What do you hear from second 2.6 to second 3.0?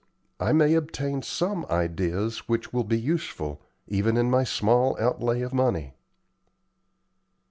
will be